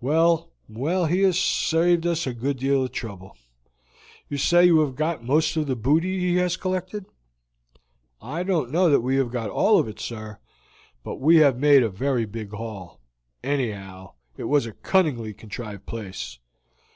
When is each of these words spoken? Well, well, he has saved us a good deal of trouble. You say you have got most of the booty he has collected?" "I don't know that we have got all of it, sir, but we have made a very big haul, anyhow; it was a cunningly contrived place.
Well, 0.00 0.50
well, 0.68 1.06
he 1.06 1.20
has 1.20 1.38
saved 1.38 2.04
us 2.04 2.26
a 2.26 2.34
good 2.34 2.56
deal 2.58 2.82
of 2.82 2.90
trouble. 2.90 3.36
You 4.28 4.36
say 4.36 4.66
you 4.66 4.80
have 4.80 4.96
got 4.96 5.22
most 5.24 5.56
of 5.56 5.68
the 5.68 5.76
booty 5.76 6.18
he 6.18 6.34
has 6.38 6.56
collected?" 6.56 7.06
"I 8.20 8.42
don't 8.42 8.72
know 8.72 8.90
that 8.90 9.02
we 9.02 9.14
have 9.18 9.30
got 9.30 9.50
all 9.50 9.78
of 9.78 9.86
it, 9.86 10.00
sir, 10.00 10.40
but 11.04 11.20
we 11.20 11.36
have 11.36 11.60
made 11.60 11.84
a 11.84 11.90
very 11.90 12.24
big 12.26 12.50
haul, 12.50 13.00
anyhow; 13.44 14.14
it 14.36 14.48
was 14.48 14.66
a 14.66 14.72
cunningly 14.72 15.32
contrived 15.32 15.86
place. 15.86 16.40